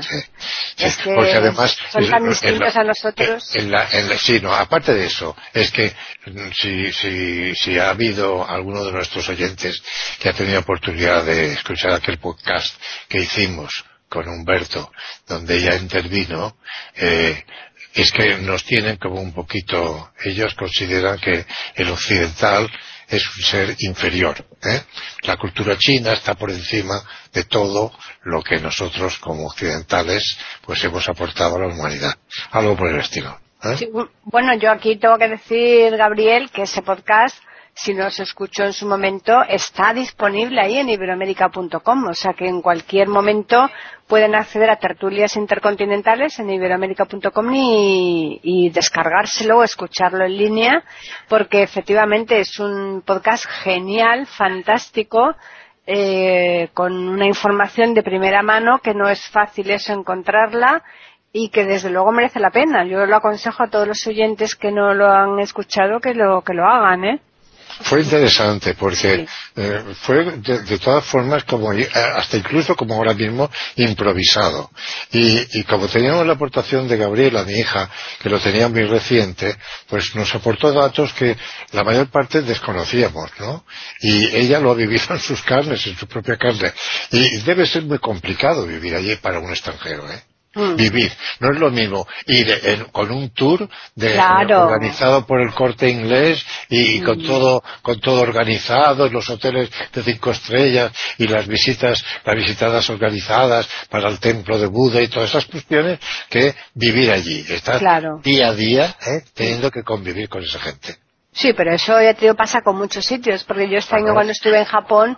[0.77, 3.43] es que porque además son tan distintos a nosotros.
[4.19, 5.93] sí, no, aparte de eso, es que
[6.25, 9.81] mm, si, si, si ha habido alguno de nuestros oyentes
[10.19, 12.75] que ha tenido oportunidad de escuchar aquel podcast
[13.07, 14.91] que hicimos con Humberto,
[15.25, 16.57] donde ella intervino,
[16.95, 17.45] eh,
[17.93, 22.69] es que nos tienen como un poquito, ellos consideran que el occidental
[23.07, 24.45] es un ser inferior.
[24.63, 24.81] ¿eh?
[25.23, 27.01] La cultura china está por encima
[27.33, 27.91] de todo
[28.23, 32.13] lo que nosotros como occidentales pues hemos aportado a la humanidad.
[32.51, 33.37] Algo por el estilo.
[33.63, 33.89] ¿eh?
[34.23, 37.37] bueno, yo aquí tengo que decir, Gabriel, que ese podcast
[37.73, 42.07] si no se escuchó en su momento, está disponible ahí en iberoamérica.com.
[42.07, 43.69] O sea que en cualquier momento
[44.07, 50.83] pueden acceder a tertulias intercontinentales en iberoamérica.com y, y descargárselo o escucharlo en línea,
[51.29, 55.35] porque efectivamente es un podcast genial, fantástico,
[55.87, 60.83] eh, con una información de primera mano que no es fácil eso encontrarla
[61.33, 62.85] y que desde luego merece la pena.
[62.85, 66.53] Yo lo aconsejo a todos los oyentes que no lo han escuchado que lo, que
[66.53, 67.21] lo hagan, ¿eh?
[67.83, 73.49] Fue interesante porque eh, fue de, todas formas como eh, hasta incluso como ahora mismo
[73.75, 74.69] improvisado
[75.11, 77.89] y, y, como teníamos la aportación de Gabriela, mi hija,
[78.21, 79.55] que lo tenía muy reciente,
[79.87, 81.35] pues nos aportó datos que
[81.71, 83.65] la mayor parte desconocíamos, ¿no?
[84.01, 86.73] Y ella lo ha vivido en sus carnes, en su propia carne
[87.11, 90.30] y debe ser muy complicado vivir allí para un extranjero, ¿eh?
[90.53, 90.75] Mm.
[90.75, 91.11] vivir.
[91.39, 96.99] No es lo mismo ir con un tour de, organizado por el corte inglés y,
[97.01, 97.25] con mm.
[97.25, 103.67] todo con todo organizado, los hoteles de cinco estrellas y las visitas, las visitadas organizadas
[103.89, 107.45] para el templo de Buda y todas esas cuestiones, que vivir allí.
[107.47, 109.23] Estar día a día ¿eh?
[109.33, 110.97] teniendo que convivir con esa gente.
[111.33, 114.59] Sí, pero eso ya te pasa con muchos sitios, porque yo este año cuando estuve
[114.59, 115.17] en Japón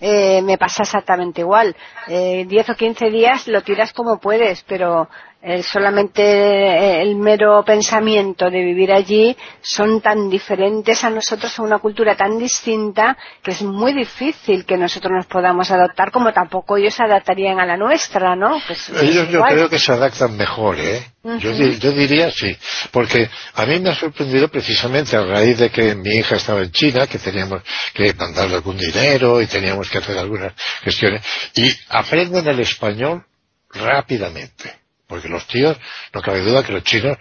[0.00, 1.76] eh, me pasa exactamente igual.
[2.08, 5.08] Eh, 10 o 15 días lo tiras como puedes, pero
[5.42, 11.62] eh, solamente eh, el mero pensamiento de vivir allí son tan diferentes a nosotros, a
[11.62, 16.76] una cultura tan distinta, que es muy difícil que nosotros nos podamos adaptar, como tampoco
[16.76, 18.60] ellos se adaptarían a la nuestra, ¿no?
[18.66, 21.10] Pues, ellos yo creo que se adaptan mejor, ¿eh?
[21.22, 22.54] yo, yo, diría sí,
[22.90, 26.70] porque a mí me ha sorprendido precisamente a raíz de que mi hija estaba en
[26.70, 27.62] China, que teníamos
[27.94, 31.22] que mandarle algún dinero y teníamos que hacer algunas gestiones,
[31.54, 33.24] y aprenden el español
[33.72, 34.79] rápidamente
[35.10, 35.76] porque los tíos,
[36.14, 37.18] no cabe duda que los chinos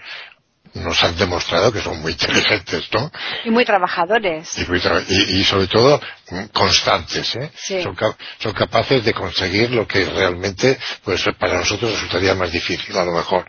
[0.75, 3.11] nos han demostrado que son muy inteligentes, ¿no?
[3.43, 4.55] Y muy trabajadores.
[5.09, 5.99] Y, sobre todo
[6.53, 7.51] constantes, ¿eh?
[7.81, 7.97] Son,
[8.37, 13.13] son, capaces de conseguir lo que realmente, pues para nosotros resultaría más difícil, a lo
[13.13, 13.47] mejor.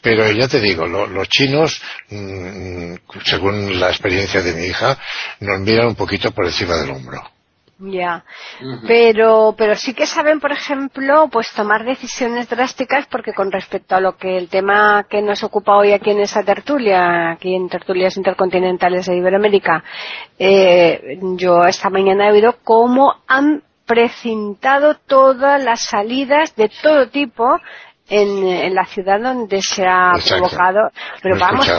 [0.00, 2.94] Pero ya te digo, los chinos, mm,
[3.24, 4.98] según la experiencia de mi hija,
[5.40, 7.34] nos miran un poquito por encima del hombro.
[7.86, 8.24] Ya,
[8.86, 14.00] pero, pero sí que saben, por ejemplo, pues tomar decisiones drásticas porque con respecto a
[14.00, 18.16] lo que el tema que nos ocupa hoy aquí en esa tertulia, aquí en tertulias
[18.16, 19.84] intercontinentales de Iberoamérica,
[20.38, 27.58] eh, yo esta mañana he oído cómo han precintado todas las salidas de todo tipo
[28.08, 30.90] en, la ciudad donde se ha provocado.
[31.22, 31.70] Pero vamos,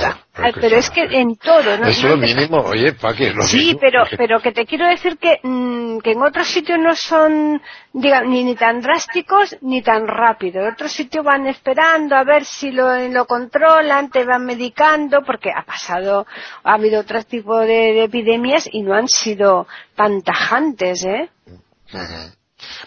[0.60, 1.78] pero es que en todo.
[1.78, 1.88] ¿no?
[1.88, 3.34] Es lo mínimo, oye, ¿para qué?
[3.42, 7.62] sí, pero, pero que te quiero decir que, mm, que en otros sitios no son,
[7.94, 10.64] diga, ni, ni tan drásticos ni tan rápidos.
[10.64, 15.52] En otros sitios van esperando a ver si lo, lo controlan, te van medicando, porque
[15.52, 16.26] ha pasado,
[16.64, 21.30] ha habido otro tipo de, epidemias y no han sido tan tajantes, ¿eh?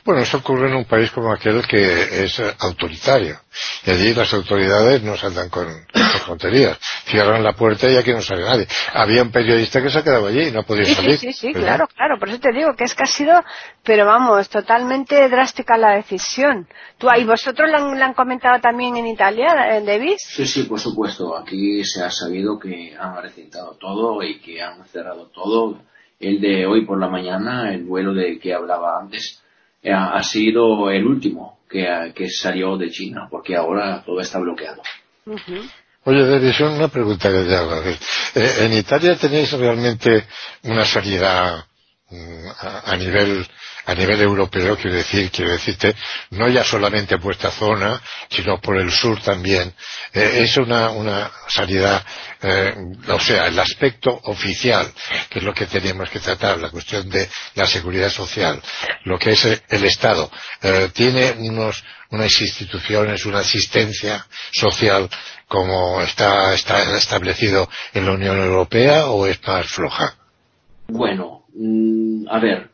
[0.05, 3.39] Bueno, eso ocurre en un país como aquel que es autoritario.
[3.85, 5.67] Y allí las autoridades no saltan con,
[6.27, 8.67] con Cierran la puerta y aquí no sale nadie.
[8.93, 11.19] Había un periodista que se ha quedado allí y no podía salir.
[11.19, 12.19] Sí, sí, sí, claro, claro.
[12.19, 13.33] Por eso te digo que es que ha sido,
[13.83, 16.69] pero vamos, totalmente drástica la decisión.
[16.99, 20.17] ¿Tú y vosotros lo han, comentado también en Italia, David?
[20.19, 21.37] Sí, sí, por supuesto.
[21.37, 25.81] Aquí se ha sabido que han recintado todo y que han cerrado todo.
[26.21, 29.41] El de hoy por la mañana, el vuelo de que hablaba antes,
[29.93, 34.83] ha sido el último que, que, salió de China, porque ahora todo está bloqueado.
[36.05, 37.83] Oye, Oye, una pregunta que te hago.
[37.83, 37.97] Eh,
[38.61, 40.27] ¿En Italia tenéis realmente
[40.63, 41.67] una salida
[42.09, 42.49] mm,
[42.85, 43.47] a nivel
[43.89, 45.95] a nivel europeo, quiero decir, quiero decirte,
[46.33, 47.99] no ya solamente por esta zona,
[48.29, 49.73] sino por el sur también.
[50.13, 52.05] Eh, es una, una salida,
[52.43, 52.75] eh,
[53.09, 54.93] o sea, el aspecto oficial,
[55.31, 58.61] que es lo que tenemos que tratar, la cuestión de la seguridad social,
[59.05, 65.09] lo que es el Estado, eh, tiene unos, unas instituciones, una asistencia social
[65.47, 70.15] como está, está establecido en la Unión Europea o es más floja?
[70.89, 72.71] Bueno, mm, a ver,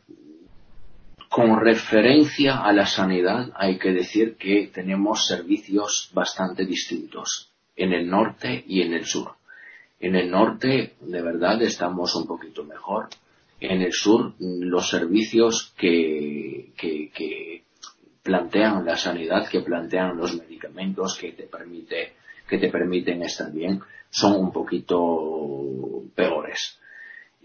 [1.35, 8.09] con referencia a la sanidad hay que decir que tenemos servicios bastante distintos en el
[8.09, 9.33] norte y en el sur.
[9.99, 13.09] En el norte, de verdad, estamos un poquito mejor.
[13.59, 17.63] En el sur, los servicios que, que,
[18.23, 22.13] plantean la sanidad, que plantean los medicamentos que te permite,
[22.47, 26.79] que te permiten estar bien, son un poquito peores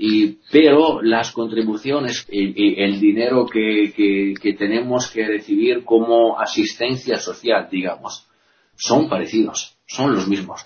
[0.03, 3.93] y, pero las contribuciones y, el dinero que,
[4.41, 8.27] que, tenemos que recibir como asistencia social, digamos,
[8.77, 10.65] son parecidos, son los mismos.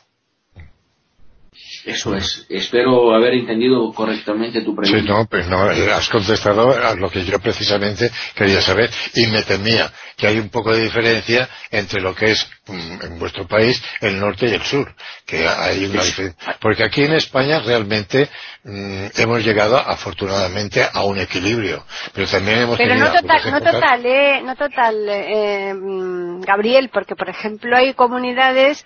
[1.85, 2.47] Eso es.
[2.49, 5.01] Espero haber entendido correctamente tu pregunta.
[5.01, 9.42] Sí, no, pues no, has contestado a lo que yo precisamente quería saber y me
[9.42, 13.83] temía que hay un poco de diferencia entre lo que es mm, en vuestro país
[14.01, 14.94] el norte y el sur,
[15.27, 16.57] que hay una diferencia.
[16.61, 18.31] Porque aquí en España realmente
[18.62, 24.07] mm, hemos llegado afortunadamente a un equilibrio, pero también hemos pero no total, no total,
[24.07, 28.85] eh, no total, eh, mm, Gabriel, porque por ejemplo hay comunidades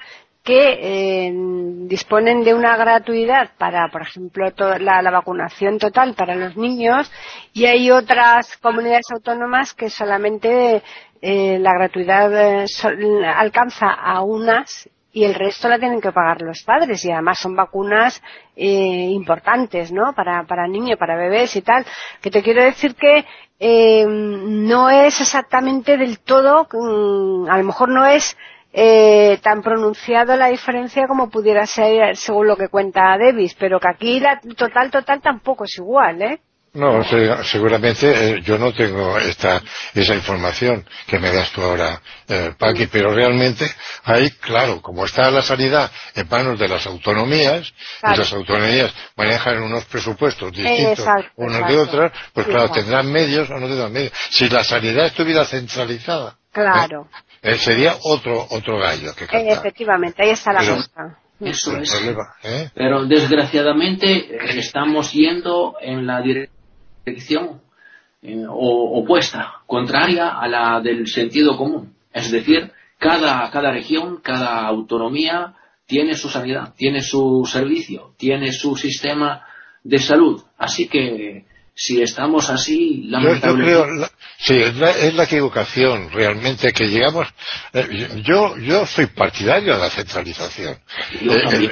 [0.48, 1.30] que eh,
[1.88, 7.12] disponen de una gratuidad para, por ejemplo, la, vacunación total para los niños
[7.52, 10.82] y hay otras comunidades autónomas que solamente
[11.20, 12.66] eh, la gratuidad eh,
[13.26, 17.54] alcanza a unas y el resto la tienen que pagar los padres y además son
[17.54, 18.22] vacunas
[18.56, 20.14] importantes, ¿no?
[20.14, 21.84] Para, para niños, para bebés y tal.
[22.22, 23.24] Que te quiero decir que
[24.08, 28.36] no es exactamente del todo, mm, a lo mejor no es
[28.72, 33.88] eh, tan pronunciado la diferencia como pudiera ser según lo que cuenta Davis, pero que
[33.88, 36.40] aquí la total total tampoco es igual, ¿eh?
[36.74, 37.02] No,
[37.44, 39.62] seguramente eh, yo no tengo esta,
[39.94, 43.68] esa información que me das tú ahora, eh, Paqui, pero realmente
[44.04, 49.62] ahí, claro, como está la sanidad en manos de las autonomías, y las autonomías manejan
[49.62, 54.12] unos presupuestos distintos unos de otras, pues claro, tendrán medios o no tendrán medios.
[54.30, 57.08] Si la sanidad estuviera centralizada, claro.
[57.12, 59.58] Eh, sería otro otro gallo que cantar.
[59.58, 61.18] Efectivamente, ahí está la cosa.
[61.40, 61.94] Eso es.
[62.42, 62.70] ¿eh?
[62.74, 67.60] Pero desgraciadamente eh, estamos yendo en la dirección
[68.48, 71.94] opuesta, contraria a la del sentido común.
[72.12, 75.54] Es decir, cada, cada región, cada autonomía
[75.86, 79.46] tiene su sanidad, tiene su servicio, tiene su sistema
[79.84, 80.42] de salud.
[80.58, 81.46] Así que
[81.80, 83.70] si estamos así, lamentablemente.
[83.70, 84.10] Yo, creo,
[84.40, 87.28] sí, es la, equivocación realmente que llegamos.
[87.72, 90.76] Eh, yo, yo soy partidario de la centralización.
[91.20, 91.70] Eh,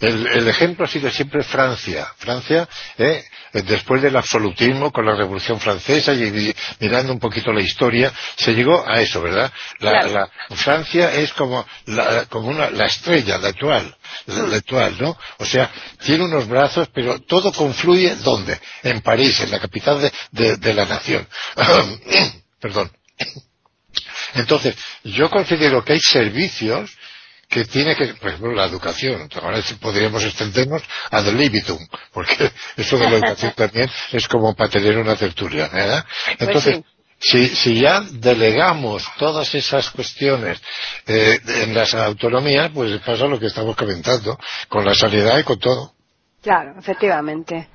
[0.00, 2.12] el, el, ejemplo ha sido siempre Francia.
[2.18, 8.12] Francia, eh, después del absolutismo con la Revolución Francesa y mirando un poquito la historia,
[8.36, 9.52] se llegó a eso, ¿verdad?
[9.80, 15.18] La, Francia es como, la, como una, la estrella, la actual, la, actual, ¿no?
[15.38, 15.70] O sea,
[16.04, 18.58] tiene unos brazos, pero todo confluye ¿dónde?
[18.82, 21.26] En París, en la capital de, de la nación.
[22.60, 22.90] Perdón.
[24.34, 26.90] Entonces, yo considero que hay servicios
[27.48, 29.28] que tiene que, por ejemplo, la educación.
[29.40, 31.78] Ahora podríamos extendernos a del libitum,
[32.12, 36.04] porque eso de la educación también es como para tener una tertulia, ¿verdad?
[36.24, 36.80] Pues Entonces,
[37.18, 40.60] si, si ya delegamos todas esas cuestiones
[41.06, 44.38] eh, en las autonomías, pues pasa lo que estamos comentando,
[44.68, 45.92] con la sanidad y con todo.
[46.42, 47.68] Claro, efectivamente.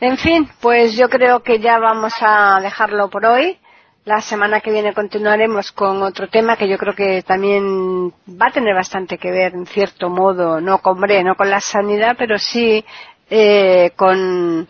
[0.00, 3.58] En fin, pues yo creo que ya vamos a dejarlo por hoy.
[4.04, 8.52] La semana que viene continuaremos con otro tema que yo creo que también va a
[8.52, 12.84] tener bastante que ver, en cierto modo, no con no con la sanidad, pero sí
[13.30, 14.68] eh, con,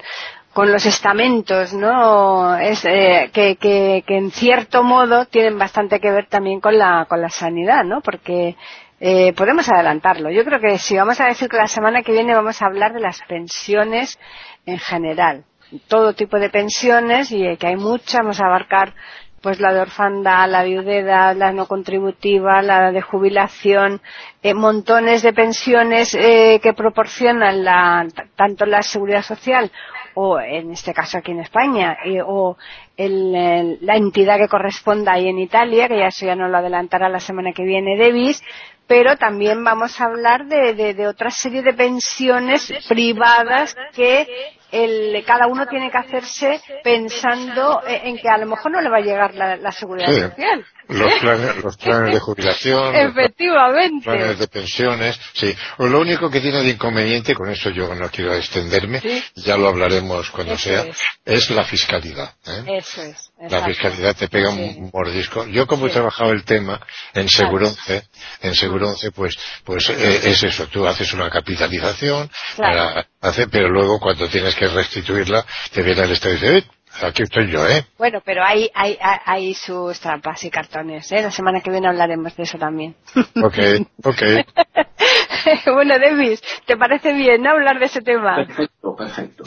[0.53, 2.57] con los estamentos, ¿no?
[2.57, 7.05] Es, eh, que, que, que, en cierto modo tienen bastante que ver también con la,
[7.09, 8.03] con la sanidad, ¿no?
[8.03, 8.55] Porque
[9.01, 10.30] eh, podemos adelantarlo.
[10.30, 12.93] Yo creo que sí, vamos a decir que la semana que viene vamos a hablar
[12.93, 14.16] de las pensiones
[14.64, 15.45] en general.
[15.89, 18.95] Todo tipo de pensiones y que hay muchas, vamos a abarcar
[19.45, 24.01] pues la de orfandad, la viudedad, la no contributiva, la de jubilación,
[24.42, 29.70] eh, montones de pensiones eh, que proporcionan la, tanto la seguridad social
[30.14, 32.57] o en este caso aquí en España o
[32.97, 37.11] el, la entidad que corresponda ahí en Italia, que ya eso ya nos lo adelantará
[37.11, 38.42] la semana que viene Davis,
[38.86, 44.26] pero también vamos a hablar de, de otra serie de pensiones privadas que
[44.75, 48.99] el, cada uno tiene que hacerse pensando en que a lo mejor no le va
[48.99, 50.64] a llegar la, la seguridad social.
[50.89, 54.07] Los planes, los planes de jubilación, Efectivamente.
[54.07, 55.55] los planes de pensiones, sí.
[55.78, 59.01] O lo único que tiene de inconveniente, con eso yo no quiero extenderme,
[59.35, 60.87] ya lo hablaremos cuando sea,
[61.24, 61.51] es.
[61.51, 62.35] la fiscalidad.
[62.47, 62.78] ¿eh?
[62.78, 63.30] Eso es.
[63.49, 65.47] La fiscalidad te pega un mordisco.
[65.47, 66.80] Yo como he trabajado el tema
[67.14, 68.09] en Seguronce,
[68.43, 70.66] en Seguronce, pues, pues eh, es eso.
[70.68, 76.12] Tú haces una capitalización, para hacer, pero luego cuando tienes que restituirla, te viene el
[76.12, 76.64] Estado y dice,
[77.03, 77.84] Aquí estoy yo, ¿eh?
[77.99, 81.22] Bueno, pero hay, hay, hay sus trampas y cartones, ¿eh?
[81.22, 82.95] La semana que viene hablaremos de eso también.
[83.42, 83.59] Ok,
[84.05, 84.22] ok.
[85.74, 88.36] bueno, Davis, ¿te parece bien hablar de ese tema?
[88.36, 89.45] Perfecto, perfecto.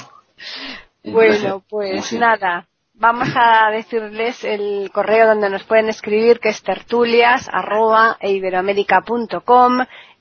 [1.03, 2.67] Bueno, pues nada.
[2.93, 8.31] Vamos a decirles el correo donde nos pueden escribir que es tertulias arroba e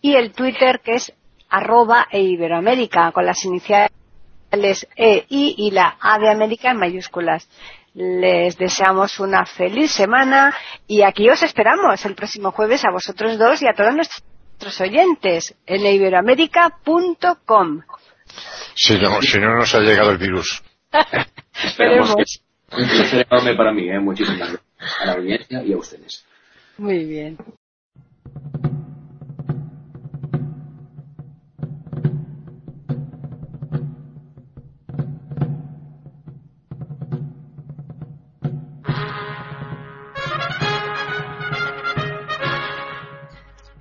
[0.03, 1.13] y el Twitter que es
[1.49, 3.39] arroba e iberoamérica con las
[4.57, 7.49] iniciales E, I y la A de América en mayúsculas.
[7.95, 10.55] Les deseamos una feliz semana
[10.87, 15.55] y aquí os esperamos el próximo jueves a vosotros dos y a todos nuestros oyentes
[15.67, 17.83] en iberoamérica.com.
[18.75, 20.63] Si no, si no nos ha llegado el virus.
[21.65, 22.15] Esperemos
[22.73, 23.99] un placer enorme para mí, ¿eh?
[23.99, 26.27] muchísimas gracias a la audiencia y a ustedes.
[26.77, 27.39] Muy bien.